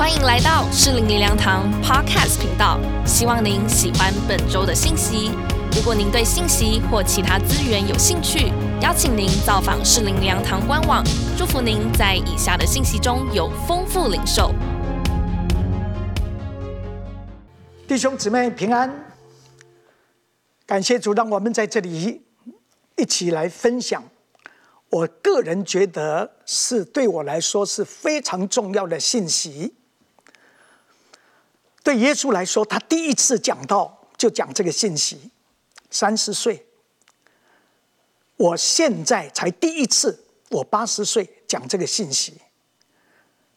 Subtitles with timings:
[0.00, 5.30] 欢迎来到适龄灵粮堂 Podcast 频道，希望您喜欢本周的信息。
[5.76, 8.50] 如果您对信息或其他资源有兴趣，
[8.80, 11.04] 邀请您造访适龄灵粮堂官网。
[11.36, 14.54] 祝福您在以下的信息中有丰富领受。
[17.86, 18.90] 弟兄姊妹平安，
[20.64, 22.22] 感谢主，让我们在这里
[22.96, 24.02] 一起来分享。
[24.88, 29.74] 我个人觉得是对我来说是非常重要的信息。
[31.82, 35.30] 对耶稣来说，他第一次讲到就讲这个信息。
[35.92, 36.64] 三十岁，
[38.36, 42.34] 我现在才第一次，我八十岁讲这个信息。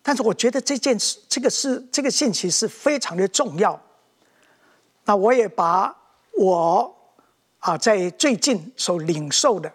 [0.01, 3.79] 但是我觉得这件事，这个是这个信息是非常的重要。
[5.05, 5.95] 那我也把
[6.39, 6.95] 我
[7.59, 9.71] 啊在最近所领受的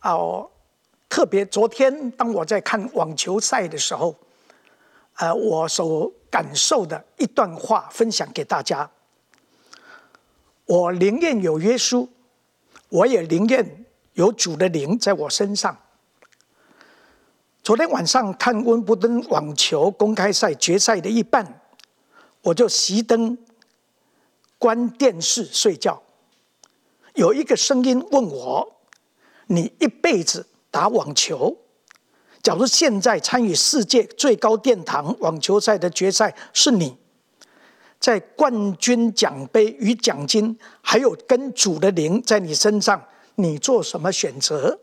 [0.00, 0.52] 啊，我
[1.08, 4.14] 特别昨天当我在看网球赛的时候，
[5.22, 6.12] 呃，我所。
[6.32, 8.90] 感受的一段话分享给大家。
[10.64, 12.08] 我宁愿有约书，
[12.88, 15.76] 我也宁愿有主的灵在我身上。
[17.62, 21.60] 昨天晚上看温布顿网球公开赛决赛的一半，
[22.40, 23.36] 我就熄灯、
[24.56, 26.02] 关电视睡觉。
[27.12, 28.80] 有一个声音问我
[29.48, 31.58] ：“你一辈子打网球？”
[32.42, 36.96] 假如现在参与世界最高殿堂网球赛的决赛是你，
[38.00, 43.00] 在冠军奖杯与奖金，还有跟主的灵在你身上，
[43.36, 44.80] 你做什么选择？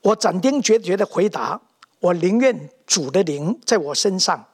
[0.00, 1.60] 我斩钉截绝的回答：
[2.00, 4.46] 我宁愿主的灵在我身上，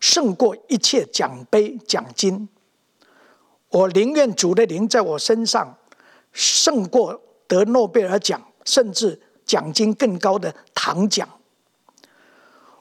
[0.00, 2.48] 胜过一切奖杯奖金。
[3.68, 5.78] 我宁愿主的灵在我身上，
[6.32, 9.20] 胜过得诺贝尔奖，甚至。
[9.46, 11.26] 奖金更高的堂奖，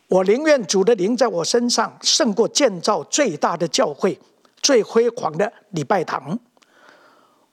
[0.08, 4.20] 我宁愿主的灵在我身上，胜过建造最大的教会、
[4.62, 6.40] 最辉煌的礼拜堂。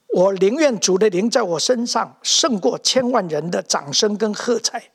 [0.09, 4.89] 我宁愿主的灵在我身上，胜过千万人的掌声跟喝彩。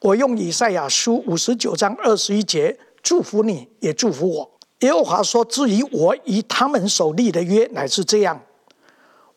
[0.00, 4.50] 我用以赛亚书五十九章二十一节祝福你，也祝福我。
[4.80, 8.42] 耶和华说：“至于我与他们所立的约，乃是这样：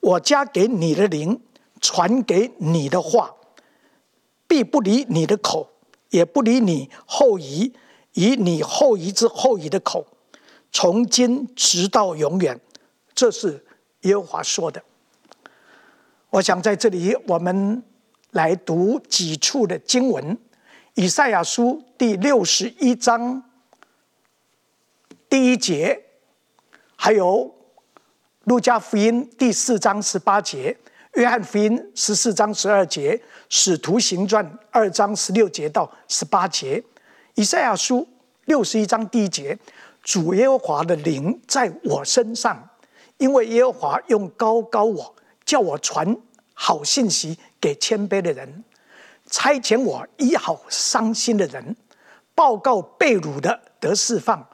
[0.02, 1.40] 我加给你的灵。”
[1.82, 3.36] 传给你的话，
[4.48, 5.70] 必不离你的口，
[6.10, 7.74] 也不离你后裔，
[8.14, 10.06] 以你后裔之后裔的口，
[10.72, 12.60] 从今直到永远。
[13.14, 13.66] 这是
[14.02, 14.84] 耶和华说的。
[16.30, 17.84] 我想在这里，我们
[18.32, 20.38] 来读几处的经文：
[20.96, 23.44] 以赛亚书第六十一章
[25.30, 26.04] 第一节，
[26.96, 27.56] 还有
[28.44, 30.78] 路加福音第四章十八节。
[31.18, 33.20] 约翰福音十四章十二节，
[33.50, 36.84] 使徒行传二章十六节到十八节，
[37.34, 38.08] 以赛亚书
[38.46, 39.58] 六十一章第一节，
[40.04, 42.70] 主耶和华的灵在我身上，
[43.18, 46.16] 因为耶和华用高高我，叫我传
[46.54, 48.64] 好信息给谦卑的人，
[49.26, 51.76] 差遣我医好伤心的人，
[52.36, 54.48] 报告被掳的得释放，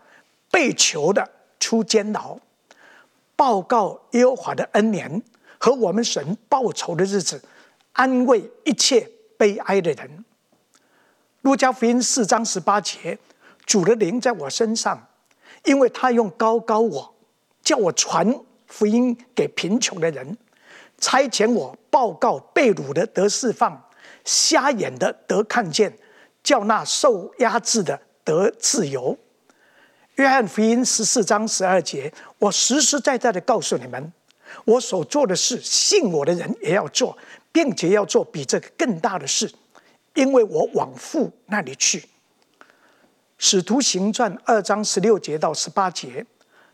[0.50, 2.38] 被囚的出监牢，
[3.36, 5.22] 报告耶和华的恩年。
[5.64, 7.42] 和我们神报仇的日子，
[7.94, 10.26] 安慰一切悲哀的人。
[11.40, 13.18] 路加福音四章十八节，
[13.66, 15.08] 主的灵在我身上，
[15.64, 17.16] 因为他用高高我，
[17.62, 18.38] 叫我传
[18.68, 20.38] 福音给贫穷的人，
[20.98, 23.82] 差遣我报告被掳的得释放，
[24.26, 25.98] 瞎眼的得看见，
[26.44, 29.18] 叫那受压制的得自由。
[30.16, 34.12] 约翰福音十四章十二节，我实实在在的告诉你们。
[34.66, 37.18] 我所做的事，信我的人也要做，
[37.52, 39.52] 并且要做比这个更大的事，
[40.16, 42.06] 因为我往父那里去。
[43.38, 46.26] 使徒行传二章十六节到十八节，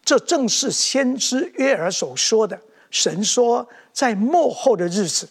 [0.03, 2.59] 这正是先知约尔所说的。
[2.91, 5.27] 神说，在末后的日子，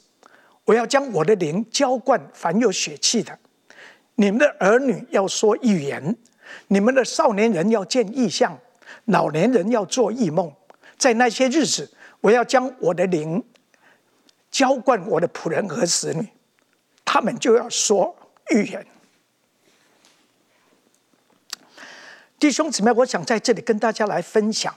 [0.64, 3.38] 我要将我的灵浇灌凡有血气的，
[4.16, 6.16] 你们的儿女要说预言，
[6.68, 8.58] 你们的少年人要见异象，
[9.04, 10.52] 老年人要做异梦，
[10.96, 11.90] 在那些日子。
[12.20, 13.44] 我要将我的灵
[14.50, 16.28] 浇灌我的仆人和使女，
[17.04, 18.16] 他们就要说
[18.50, 18.86] 预言。
[22.38, 24.74] 弟兄姊妹，我想在这里跟大家来分享。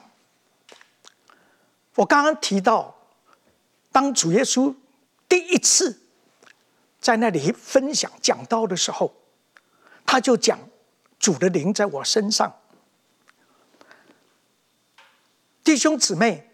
[1.95, 2.95] 我刚刚提到，
[3.91, 4.75] 当主耶稣
[5.27, 5.99] 第一次
[6.99, 9.15] 在那里分享讲道的时候，
[10.05, 10.59] 他就讲
[11.19, 12.55] 主的灵在我身上。
[15.63, 16.50] 弟兄姊妹。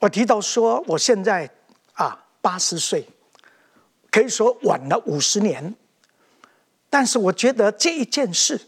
[0.00, 1.48] 我提到说，我现在
[1.92, 3.06] 啊八十岁，
[4.10, 5.74] 可以说晚了五十年。
[6.88, 8.60] 但是我觉得这一件事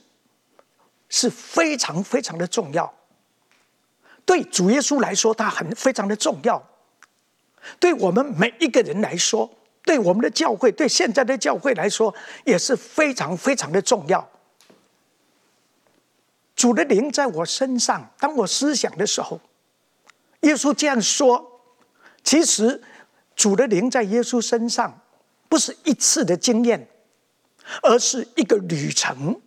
[1.09, 2.95] 是非常非常的重要。
[4.25, 6.63] 对主耶稣来说，他很非常的重要；
[7.81, 9.51] 对我们每一个人来说，
[9.83, 12.15] 对我们的教会，对现在的教会来说，
[12.45, 14.29] 也是非常非常的重要。
[16.55, 19.41] 主的灵在我身上，当我思想的时候，
[20.43, 21.49] 耶稣这样说。
[22.25, 22.81] 其实，
[23.35, 25.03] 主的灵在耶稣身上，
[25.49, 26.89] 不是一次的经验，
[27.83, 29.41] 而是一个旅程。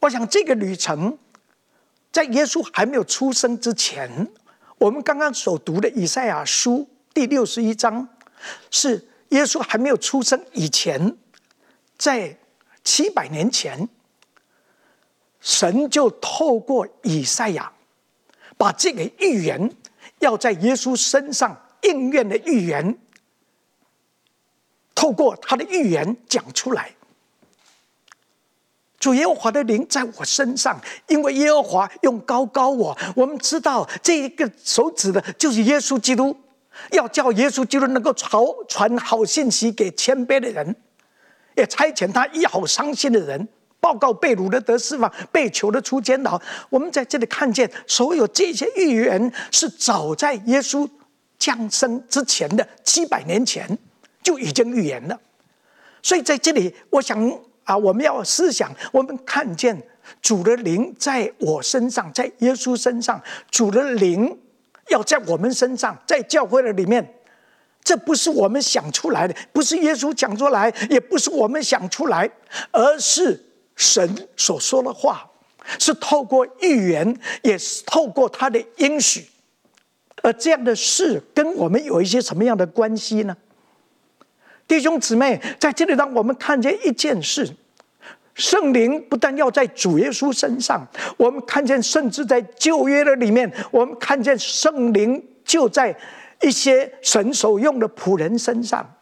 [0.00, 1.18] 我想，这个旅程，
[2.12, 4.30] 在耶稣还没有出生之前，
[4.76, 8.06] 我们刚刚所读的以赛亚书第六十一章，
[8.70, 11.16] 是耶稣还没有出生以前，
[11.96, 12.38] 在
[12.84, 13.88] 七百年前，
[15.40, 17.72] 神就透过以赛亚，
[18.56, 19.70] 把这个预言。
[20.20, 22.96] 要在耶稣身上应验的预言，
[24.94, 26.90] 透过他的预言讲出来。
[28.98, 32.96] 主耶和华的灵在我身上，因为耶和华用高高我。
[33.14, 36.34] 我们知道这一个手指的就是耶稣基督，
[36.92, 40.74] 要叫耶稣基督能够传传好信息给谦卑的人，
[41.56, 43.46] 也差遣他医好伤心的人。
[43.86, 46.36] 报告被掳的得释放，被囚的出监牢。
[46.68, 50.88] 我们在这里看见，所有这些预言是早在耶稣
[51.38, 53.78] 降生之前的七百年前
[54.24, 55.16] 就已经预言了。
[56.02, 57.16] 所以在这里，我想
[57.62, 59.80] 啊，我们要思想，我们看见
[60.20, 63.22] 主的灵在我身上，在耶稣身上，
[63.52, 64.36] 主的灵
[64.88, 67.14] 要在我们身上，在教会的里面，
[67.84, 72.28] 这不是我们想出来的，不是耶稣讲出来，也不是我们想出来，
[72.72, 73.44] 而是。
[73.76, 75.30] 神所说的话，
[75.78, 79.26] 是透过预言，也是透过他的应许，
[80.22, 83.36] 而这样的事跟我们有一些什么样的关系呢？
[84.66, 87.54] 弟兄姊妹，在这里让我们看见一件事：
[88.34, 90.84] 圣灵不但要在主耶稣身上，
[91.16, 95.96] 我们看见，甚至在旧约的里面，我们看见圣灵就在
[96.40, 98.95] 一些神所用的仆人身上。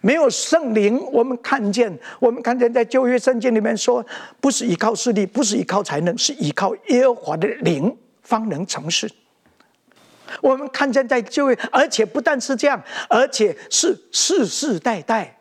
[0.00, 4.04] 没有圣灵，我们看见，我们看见在旧约圣经里面说，
[4.40, 9.10] 不是依靠势力，不是依靠才能，是依靠耶和华的灵方能成事。
[10.40, 15.38] 我们看见在旧约，而且不但是这样，而且是世世代代。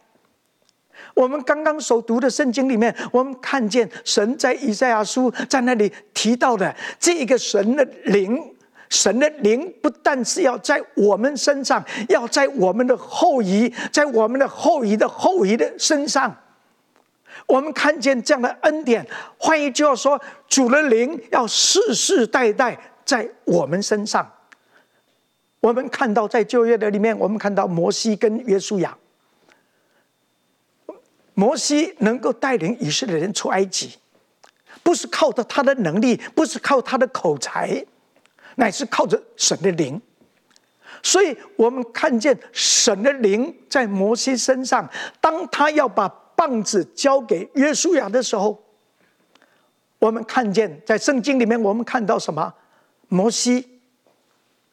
[1.16, 8.53] 我们刚刚所读的圣经里面，我们看见神在以赛亚书在那里提到的这个神的灵。
[8.90, 16.36] 神的灵不但是要在我们身上，要在我们的后裔，在我们的后裔的后裔的身上，
[17.48, 19.08] 我们看见这样的恩典。
[19.38, 24.32] 换一句话说，主的灵要世世代代在我们身上。
[25.60, 28.98] 我们看到在旧约的里面，我们看到摩西跟约书亚，
[31.34, 33.98] 摩西能够带领以色列人出埃及，
[34.84, 37.86] 不是靠着他的能力，不是靠他的口才。
[38.56, 40.00] 乃是靠着神的灵，
[41.02, 44.88] 所以我们看见神的灵在摩西身上。
[45.20, 48.64] 当他要把棒子交给约书亚的时候，
[49.98, 52.54] 我们看见在圣经里面，我们看到什么？
[53.08, 53.80] 摩西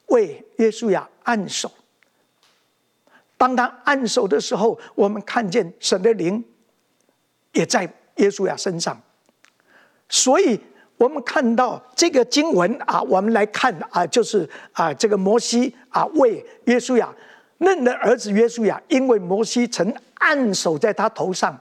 [0.07, 1.73] 为约书亚按手。
[3.39, 6.45] 当他按手的时候，我们看见神的灵
[7.53, 9.01] 也在约书亚身上，
[10.09, 10.61] 所以。
[11.01, 17.09] 我们看到这个经文啊，我们来看啊，就是啊，这个摩西啊为约书亚
[17.57, 21.59] 嫩的儿子约书亚，因为摩西曾按手在他头上，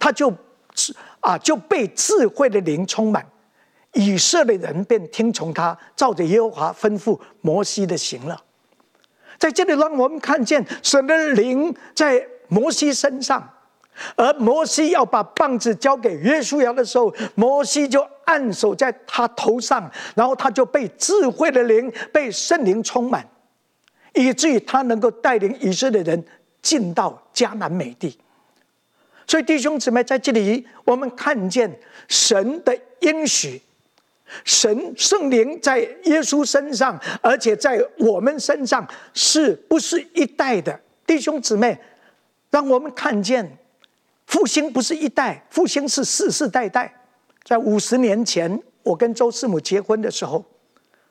[0.00, 0.34] 他就
[1.20, 3.24] 啊就被智慧的灵充满，
[3.92, 8.42] 以色列人便听从他，照着耶和华吩咐摩西的行了。
[9.38, 13.48] 在这里，让我们看见神的灵在摩西身上。
[14.16, 18.00] 而摩西要把棒子交给约书亚的时候，摩西就
[18.30, 23.28] 按手在他头上，然后他就被智慧的灵、被圣灵充满，
[24.14, 26.24] 以至于他能够带领以色列人
[26.62, 28.16] 进到迦南美地。
[29.26, 31.68] 所以弟兄姊妹在这里，我们看见
[32.06, 33.60] 神的应许，
[34.44, 41.76] 神圣灵在耶稣身上，而且在我们身上，是不是一代的弟兄姊妹？
[42.50, 43.58] 让我们看见。
[44.26, 46.99] 复兴不是一代，复兴是世世代代。
[47.42, 50.44] 在五十年前，我跟周师母结婚的时候，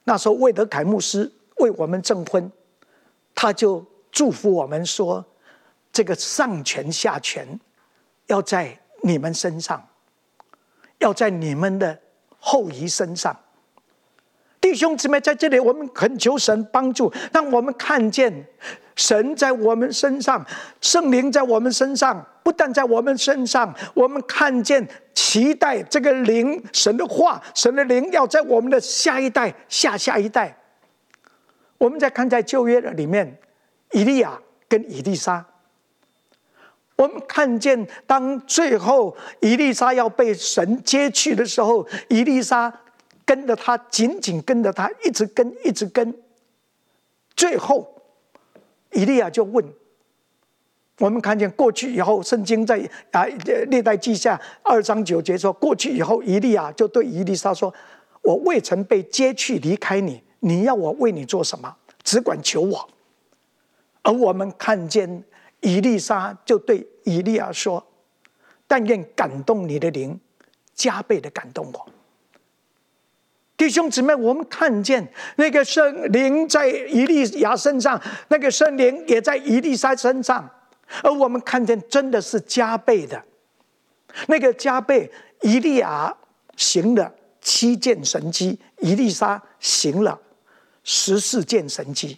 [0.04, 2.52] 那时候魏德凯牧师为我们证婚，
[3.36, 5.26] 他就祝福我们说
[5.92, 7.60] ：“这个上权下权
[8.28, 9.88] 要在你们身上，
[11.00, 12.00] 要在你们的
[12.40, 13.38] 后裔身上。”
[14.70, 18.32] 弟兄姊妹，在这里我们恳求神帮助，让我们看见
[18.96, 20.46] 神在我们身上，
[20.80, 30.56] 圣灵在我们身上，不但在我们身上，我们看见期待这个灵，神的话，神的灵要在我们的下一代、下下一代。
[31.80, 33.40] 我们在看在旧约的里面，
[33.94, 35.44] 以利亚跟以利沙。
[36.96, 42.72] 我们看见，当最后伊丽莎要被神接去的时候，伊丽莎
[43.30, 46.12] 跟着他，紧紧跟着他，一直跟，一直跟。
[47.36, 47.88] 最后，
[48.94, 49.64] 以利亚就问：
[50.98, 53.26] 我们看见过去以后，圣经在啊
[53.68, 57.72] 历代记下二章九节说，过去以后，以利亚就对伊丽莎说
[58.24, 61.78] ：“我未曾被接去离开你，你要我为你做什么？
[62.04, 62.90] 只管求我。”
[64.02, 65.24] 而我们看见。
[65.62, 67.86] 以利沙就对以利亚说
[68.66, 70.18] ：“但愿感动你的灵，
[70.74, 71.86] 加倍的感动我。”
[73.60, 80.50] 弟兄姊妹，我们看见那个圣灵在以利亚身上，那个圣灵也在以利沙身上，
[81.04, 83.22] 而我们看见真的是加倍的。
[84.28, 85.12] 那个加倍，
[85.42, 86.16] 以利亚
[86.56, 90.18] 行了七件神迹，以利沙行了
[90.86, 92.18] 十四件神迹。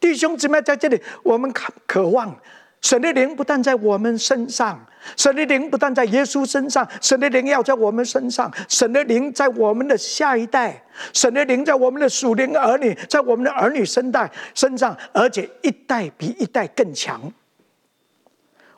[0.00, 2.36] 弟兄姊妹，在这里，我们渴渴望
[2.84, 4.78] 神的灵不但在我们身上，
[5.16, 17.32] 神的灵不但在耶稣身上，神的灵要在我们身上，神的灵在我们的下一代，神的灵在我们的属灵儿女，在我们的儿女身代身上，而且一代比一代更强。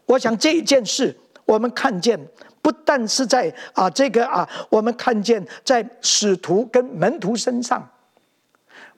[0.04, 1.12] 我想这一件事，
[1.44, 2.16] 我们看见
[2.62, 7.90] 不但是在啊这个啊，我们看见在使徒跟门徒身上，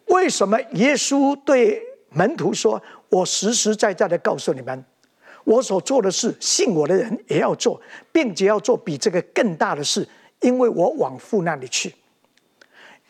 [0.08, 1.82] 为什么耶稣对？
[2.10, 4.82] 门徒说：“我实实在在的告诉你们，
[5.48, 7.80] 我所做的事，信我的人也要做，
[8.12, 10.06] 并且要做比这个更大的事，
[10.40, 11.94] 因为我往父那里去。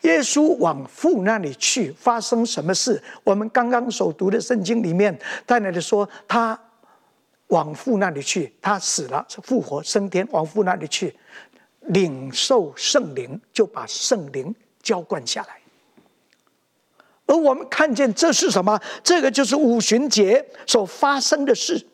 [0.03, 3.03] 耶稣往父那里去，发生什么事？
[3.25, 6.57] 我们刚刚所读的圣经里面，在那里说他
[7.47, 11.13] 往父那里去，他死了，复活升天，往父那里去，
[11.87, 15.59] 领受圣灵，就把圣灵浇灌下来。”
[17.27, 18.79] 而我们看见这是什么？
[19.03, 21.85] 这个就是五旬节所发生的事。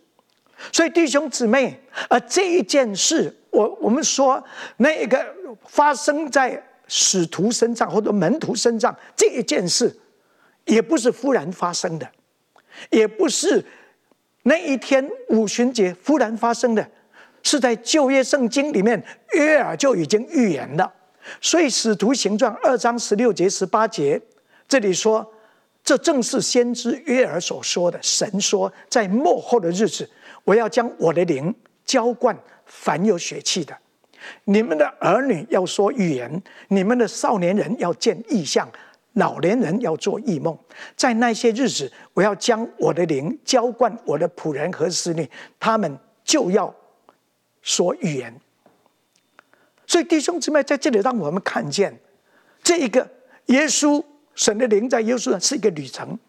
[0.72, 4.44] 所以弟兄姊妹，而这一件事，我我们说
[4.78, 5.26] 那一个
[5.68, 9.96] 发生在使徒身上或者门徒身上这一件事，
[10.66, 12.10] 也不是忽然发生的，
[12.90, 13.64] 也不是
[14.44, 16.88] 那一天五旬节忽然发生的，
[17.44, 20.92] 是在旧约圣经里面约尔就已经预言了。
[21.42, 24.22] 所以使徒行传二章十六节十八节。
[24.68, 25.34] 这里说，
[25.84, 28.00] 这正是先知约尔所说的。
[28.02, 30.08] 神说，在末后的日子，
[30.46, 33.78] 我要将我的灵浇灌凡有血气的。
[34.46, 38.68] 你们的儿女要说预言，你们的少年人要见异象，
[39.14, 40.58] 老年人要做异梦。
[40.96, 46.74] 在那些日子，我要将我的灵浇灌我的仆人和使女，他们就要
[47.62, 48.34] 说预言。
[49.86, 52.00] 所以弟兄姊妹在这里，让我们看见
[52.64, 53.08] 这一个
[53.48, 54.02] 耶稣。
[54.34, 56.20] 神的灵在耶稣上是一个旅程，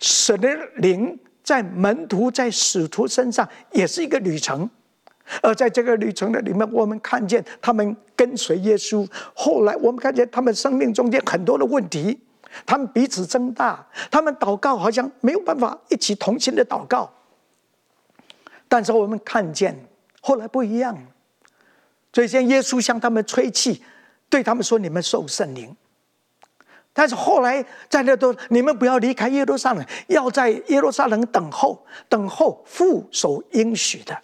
[0.00, 4.68] 神的灵在门徒、在使徒身上也是一个旅程，
[5.42, 9.06] 而在这个旅程的里面，我们看见他们跟随耶稣。
[9.34, 12.18] 后来我们看见他们生命中间很多的问题，
[12.64, 17.12] 他们彼此增大，他们祷告好像没有办法一起同心的祷告。
[18.66, 19.78] 但是我们看见
[20.22, 20.96] 后来不一样，
[22.10, 23.82] 所以像耶稣向他们吹气，
[24.30, 25.76] 对他们说：“你们受圣灵。”
[26.96, 34.16] 但是后来在那都，你们不要离开耶路撒冷，要在耶路撒冷等候，等候父所应许的，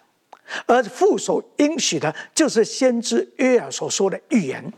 [0.65, 4.71] 而父所应许的，就是先知约尔所说的预言。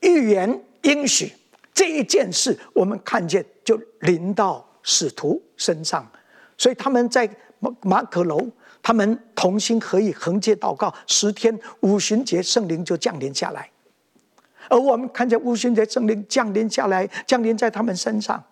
[0.00, 1.30] 预言应许
[1.74, 6.10] 这一件事，我们看见就临到使徒身上，
[6.56, 7.28] 所以他们在
[7.60, 8.40] 马马可楼，
[8.82, 13.68] 他们同心合意横切祷告十天，五旬节圣灵就降临下来。
[14.68, 18.42] 而我们看见五旬节圣灵降临下来，降临在他们身上。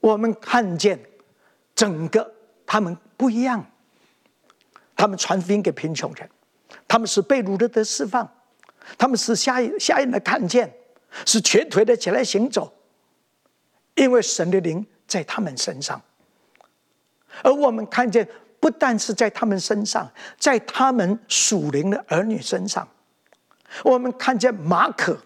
[0.00, 0.98] 我们看见
[1.74, 2.34] 整个
[2.66, 3.64] 他们不一样，
[4.94, 6.28] 他们传福音给贫穷人，
[6.86, 8.30] 他们是被掳的释放，
[8.98, 10.72] 他们是瞎瞎眼的看见，
[11.24, 12.72] 是瘸腿的起来行走，
[13.94, 16.00] 因为神的灵在他们身上。
[17.42, 18.28] 而我们看见，
[18.60, 22.86] 不但是在他们身上，在他们属灵的儿女身上。
[23.82, 25.18] 我们看见马可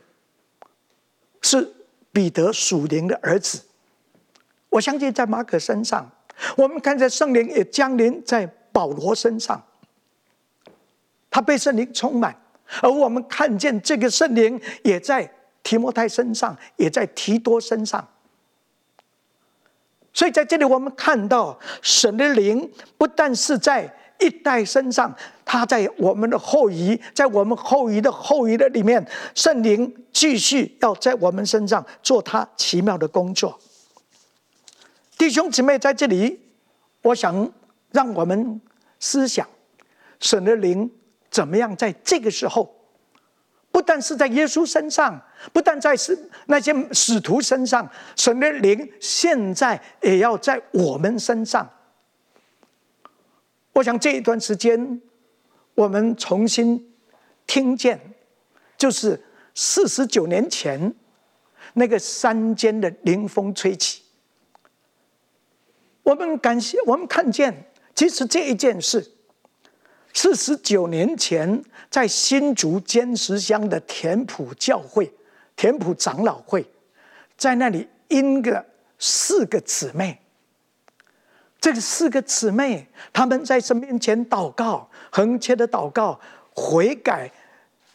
[1.42, 1.72] 是
[2.10, 3.62] 彼得属灵的儿子，
[4.70, 6.10] 我相信在马可身上，
[6.56, 9.62] 我们看见圣灵也降临在保罗身上，
[11.30, 12.40] 他被圣灵充满，
[12.80, 15.30] 而我们看见这个圣灵也在
[15.62, 18.08] 提摩太身上，也在提多身上。
[20.12, 33.58] 所以在这里，我们看到神的灵不但是在一代身上，他在我们的后裔，在我们后裔的后裔的里面，圣灵继续要在我们身上做他奇妙的工作。
[35.16, 36.40] 弟兄姊妹，在这里，
[37.02, 37.52] 我想
[37.92, 38.60] 让我们
[39.00, 39.46] 思想
[40.20, 40.90] 神的灵
[41.30, 42.74] 怎么样在这个时候。
[43.70, 45.20] 不但是在耶稣身上，
[45.52, 51.68] 不但在是那些使徒身上，神的灵现在也要在我们身上。
[53.78, 55.00] 我想这一段时间，
[55.76, 56.92] 我们重新
[57.46, 58.00] 听见，
[58.76, 59.22] 就是
[59.54, 60.92] 四十九年前
[61.74, 64.02] 那个山间的凌风吹起。
[66.02, 69.12] 我们感谢，我们看见，其实这一件事。
[70.12, 75.12] 四十九年前，在新竹尖石乡的田埔教会、
[75.54, 76.68] 田埔长老会，
[77.36, 78.66] 在那里因个
[78.98, 80.20] 四个姊妹，
[81.60, 86.18] 这四个姊妹，他们在神面前祷告，横切的祷告，
[86.54, 87.30] 悔改，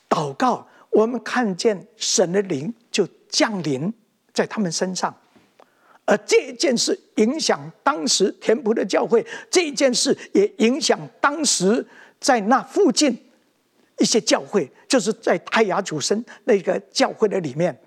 [0.09, 3.93] 祷告，我们看见神的灵就降临
[4.33, 5.15] 在他们身上，
[6.05, 11.85] 而这件事影响当时田埔的教会，这件事也影响当时。
[12.23, 13.21] 在那附近
[13.99, 17.77] 一些教会，就是在泰雅主生那个教会的里面，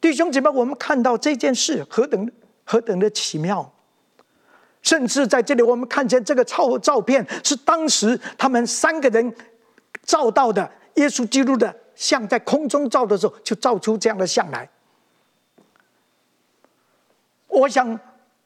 [0.00, 2.28] 弟兄姐妹，我们看到这件事何等
[2.70, 3.72] 何等的奇妙，
[4.80, 9.34] 甚至在这里，我们看见这个照照片是当时他们三个人
[10.04, 14.70] 照到的耶稣基督的像，在空中照的时候，就照出这样的像来。
[17.48, 17.98] 我想。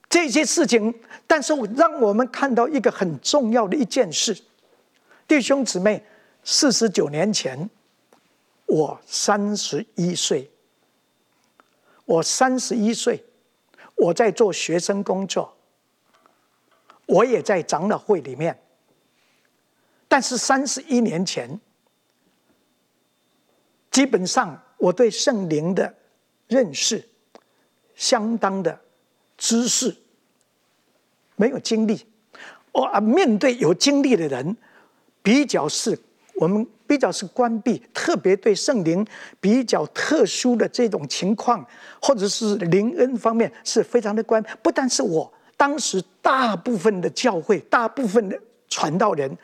[0.07, 0.95] 这些事情，
[1.27, 4.37] 但是让我们看到一个很重要的一件事，
[5.27, 6.05] 弟兄姊妹，
[6.45, 7.69] 四十九年前，
[8.67, 10.49] 我三十一岁，
[12.05, 13.25] 我三十一岁，
[14.05, 15.57] 我在做学生工作，
[17.07, 18.59] 我也在长老会里面，
[20.07, 21.59] 但是三十一年前，
[23.91, 25.95] 基本上我对圣灵的
[26.49, 27.09] 认识，
[27.95, 28.79] 相当的
[29.39, 29.97] 知识。
[31.37, 32.07] 没有经历，
[32.73, 34.55] 我啊，面对有经历的人，
[35.23, 35.99] 比较是
[36.35, 39.05] 我们比较是关闭，特别对圣灵
[39.41, 41.67] 比较特殊的这种情况，
[42.01, 44.41] 或者是灵恩方面是非常的关。
[44.63, 49.37] 不但是我当时大部分的教会，大部分的传道人，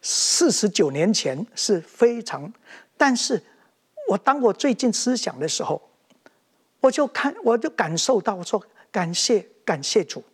[0.00, 2.50] 四十九年前是非常，
[2.96, 3.42] 但是
[4.08, 5.82] 我当我最近思想的时候，
[6.80, 10.24] 我就看，我就感受到我说，感谢感谢主。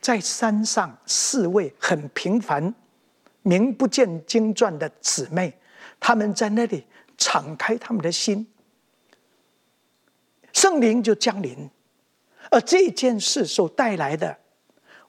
[0.00, 2.74] 在山上，四位很平凡、
[3.42, 5.52] 名不见经传的姊妹，
[6.06, 6.84] 他们在那里
[7.16, 8.46] 敞开他们的心，
[10.52, 11.70] 圣灵就降临。
[12.50, 14.36] 而这件事所带来的，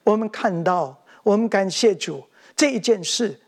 [0.04, 2.26] 我们看到，我们感谢主。
[2.56, 3.38] 这一件事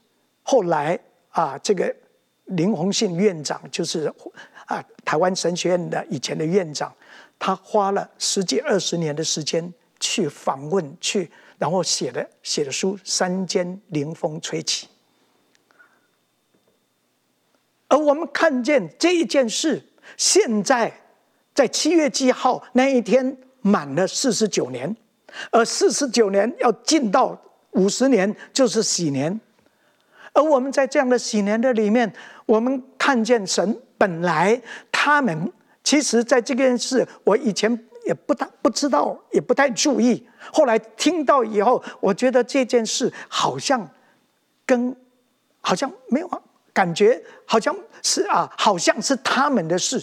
[0.43, 1.97] 后来啊，这个
[2.45, 4.13] 林宏信院长，就是
[4.67, 6.95] 啊台湾神学院的以前的院长，
[7.39, 9.73] 他花了十几二十年的时间。
[10.01, 14.87] 去访问去，然后写的写的书《山间灵风吹起》，
[17.89, 19.83] 而我们看见这一件事，
[20.17, 20.93] 现在
[21.55, 24.95] 在七月七号那一天满了四十九年，
[25.51, 27.37] 而四十九年要进到
[27.73, 29.41] 五十年，就是喜年。
[30.33, 32.13] 而我们在这样的喜年的里面，
[32.47, 34.61] 我们看见神本来
[34.93, 37.85] 他们其实在这件事，我以前。
[38.07, 40.27] 也不太不知道，也不太注意。
[40.51, 43.87] 后来听到以后，我觉得这件事好像
[44.65, 44.97] 跟
[45.61, 46.43] 好像没有
[46.79, 50.01] 感觉，好像是啊，好像是他们的事。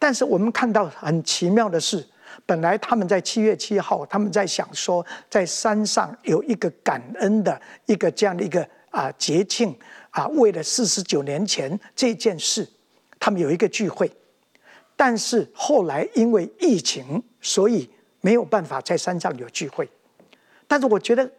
[0.00, 2.04] 但是我们看到很奇妙的是，
[2.44, 9.72] 本来他们在七月七号，他们在想说，在山上有一个感恩的一个这样的一个啊节庆
[10.10, 12.68] 啊，为了四十九年前这件事，
[13.20, 14.10] 他们有一个聚会。
[14.96, 17.88] 但是后来因为疫情，所以
[18.20, 19.88] 没有办法在山上有聚会。
[20.66, 21.30] 但是我觉得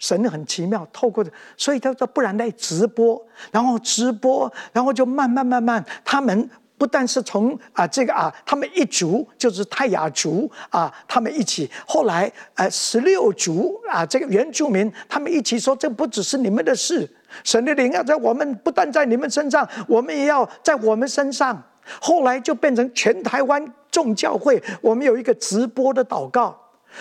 [0.00, 17.08] 神很奇妙，透过的所以他说不然来直播，然后直播，然后就慢慢慢慢，他们不但是从啊这个啊，他们一族就是泰雅族啊，他们一起，后来呃十六族啊这个原住民，他们一起说，这不只是你们的事，
[17.44, 21.62] 神的灵要在我们，不但在你们身上，我们也要在我们身上。
[22.00, 26.56] 后来就变成全台湾众教会，我们有一个直播的祷告。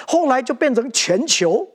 [0.05, 1.67] 后来就变成全球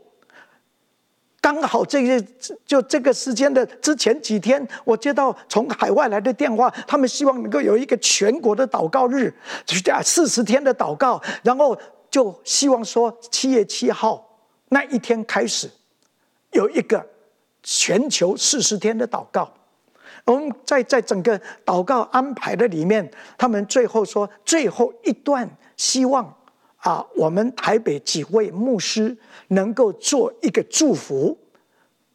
[1.44, 2.26] 刚好这个
[2.64, 9.30] 就这个时间的之前几天，我接到从海外来的电话，他们希望能够有一个全国的祷告日，
[9.66, 11.78] 就是四十天的祷告，然后
[12.10, 14.26] 就希望说七月七号
[14.70, 15.70] 那一天开始
[16.52, 17.04] 有一个
[17.62, 19.52] 全球四十天的祷告。
[20.24, 26.34] 我们在在整个祷告安排的里面，他们最后说最后一段希望。
[26.84, 29.16] 啊，我们台北几位牧师
[29.48, 31.36] 能够做一个祝福，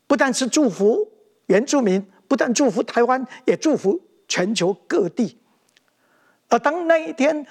[0.06, 1.08] 不但是祝福
[1.48, 5.36] 原住民，不但祝福台湾，也祝福全球各地。
[6.50, 7.44] 而当那一天，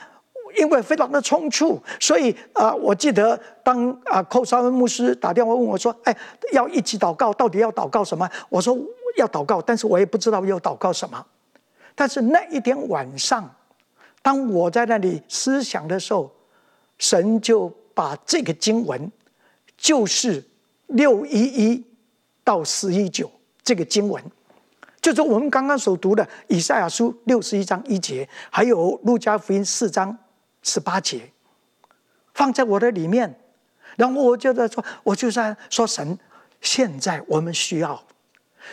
[0.57, 6.17] 因为非常的匆促，所以啊，我记得当啊寇沙恩牧师打电话问我说：“哎，
[6.53, 8.79] 要一起祷告，到底要祷告什么？”我说
[9.19, 11.27] ：“要祷告，但是我也不知道要祷告什么。”
[11.97, 13.53] 但是那一天晚上，
[14.23, 16.33] 当我在那里思想的时候，
[16.99, 19.11] 神就把这个经文，
[19.77, 20.45] 就是
[20.87, 21.85] 六一一
[22.45, 23.31] 到十一九
[23.63, 24.23] 这个经文，
[25.01, 30.17] 就是我们刚刚所读的以赛亚书六十一章一节，还有路加福音四章
[30.63, 31.31] 十八节，
[32.35, 33.39] 放在我的里面，
[33.97, 36.19] 然后我就在说，我就在说神，
[36.61, 38.03] 现在我们需要，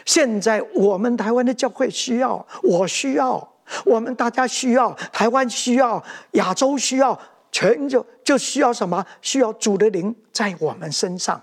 [0.05, 7.19] 现在我们台湾的教会需要，我需要，我们大家需要，台湾需要，亚洲需要。
[7.55, 9.05] 全就就需要什么？
[9.21, 11.41] 需要主的灵在我们身上。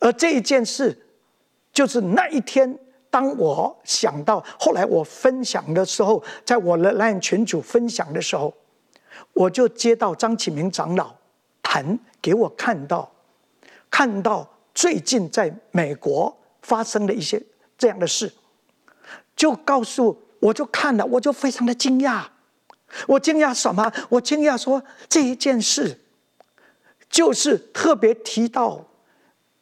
[0.00, 1.06] 而这一件事，
[1.72, 8.52] 就是那一天，当我想到后来我分享的时候，在我的那群主分享的时候，
[9.32, 11.14] 我就接到张启明长老
[11.62, 13.10] 谈给我看到，
[13.90, 17.42] 看到最近在美国发生的一些
[17.78, 18.30] 这样的事，
[19.34, 22.26] 就告诉我就看了，我就非常的惊讶。
[23.06, 23.92] 我惊讶什么？
[24.08, 26.00] 我惊讶说这一件事，
[27.10, 28.84] 就是特别提到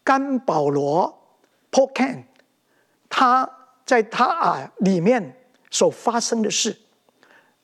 [0.05, 1.39] 甘保罗
[1.71, 2.25] （Paul Can），
[3.09, 3.51] 他
[3.85, 5.37] 在他啊里面
[5.71, 6.79] 所发生的事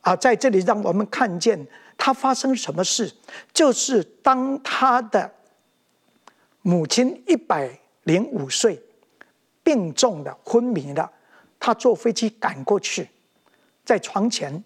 [0.00, 3.12] 啊，在这里让我们看见他发生什么事，
[3.52, 5.32] 就是当他的
[6.62, 8.82] 母亲一百零五岁
[9.62, 11.10] 病重的昏迷了，
[11.60, 13.08] 他坐飞机赶过去，
[13.84, 14.62] 在床前。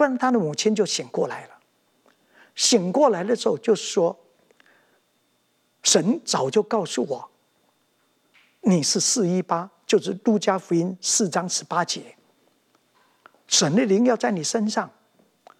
[0.00, 1.50] 不然，他的母亲就醒过来了。
[2.54, 4.18] 醒过来的时候，就说
[5.84, 7.30] ：“神早就告诉我，
[8.62, 12.16] 你是四一八，就是路加福音四章十八节。
[13.46, 14.90] 神的灵要在你身上，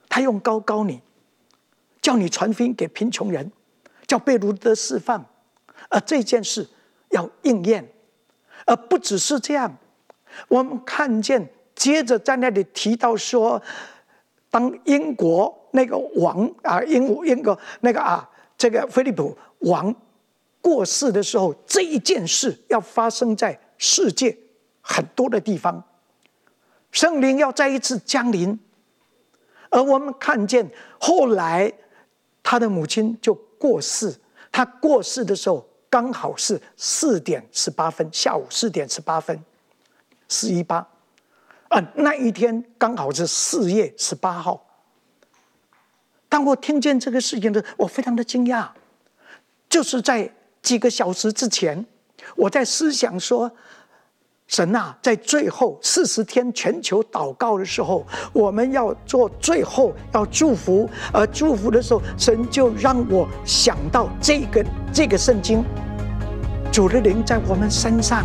[0.09, 1.03] 他用高高你，
[2.01, 3.53] 叫你传福音给贫穷人，
[4.07, 5.23] 叫贝卢德释放。
[5.91, 6.67] 而这件事
[7.11, 7.93] 要应验，
[8.65, 9.77] 而不只是这样。
[10.49, 13.63] 我们看见，接着在那里提到说。”
[14.51, 19.95] 当英国那个王啊，英英国那个啊，这个菲利普王
[20.61, 24.37] 过世的时候，这一件事要发生在世界
[24.81, 25.83] 很多的地方，
[26.91, 28.59] 圣灵要再一次降临，
[29.71, 31.73] 而我们看见后来
[32.43, 34.15] 他的母亲就过世，
[34.51, 39.43] 他过世的时候刚好是四点十八分，下午四点十八分，
[40.29, 40.87] 四一八。
[41.71, 44.67] 啊，那一天刚好是四月十八号。
[46.29, 48.69] 当我听见这个事情的，我非常的惊讶。
[49.69, 50.29] 就是在
[50.63, 51.87] 几个小时之前，
[52.35, 53.51] 我在思想说
[54.49, 65.65] ：“神啊，在最后四十天全球祷告的时候，我们要做最后要祝福，而祝福的时候，神就让我想到这个这个圣经，
[66.73, 68.25] 主的灵在我们身上。”